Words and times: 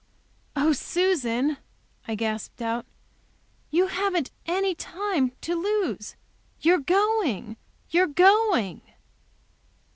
"Oh 0.55 0.71
Susan!" 0.73 1.57
I 2.07 2.15
gasped 2.15 2.59
out; 2.59 2.87
"you 3.69 3.85
haven't 3.85 4.31
any 4.47 4.73
time 4.73 5.31
to 5.41 5.53
lose. 5.53 6.15
You're 6.59 6.79
going, 6.79 7.55
you're 7.91 8.07
going!" 8.07 8.81